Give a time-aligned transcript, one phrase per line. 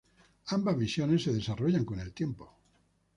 [0.47, 2.55] Ambas visiones se desarrollan con el tiempo.